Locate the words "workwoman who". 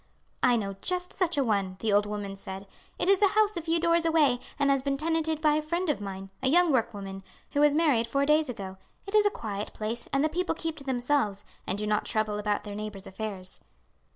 6.71-7.59